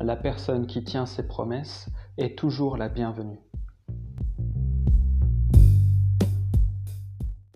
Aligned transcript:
la 0.00 0.16
personne 0.16 0.66
qui 0.66 0.84
tient 0.84 1.06
ses 1.06 1.26
promesses 1.26 1.88
est 2.16 2.38
toujours 2.38 2.76
la 2.76 2.88
bienvenue. 2.88 3.47